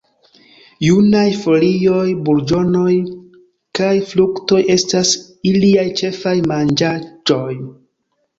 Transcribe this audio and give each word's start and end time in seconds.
Junaj 0.85 1.25
folioj, 1.41 2.05
burĝonoj 2.29 2.93
kaj 3.81 3.91
fruktoj 4.13 4.63
estas 4.77 5.13
iliaj 5.53 5.85
ĉefaj 6.01 6.35
manĝaĵoj. 6.55 7.53